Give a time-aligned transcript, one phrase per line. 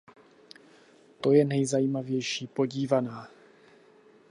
[1.21, 3.29] To je nejzajímavější podívaná.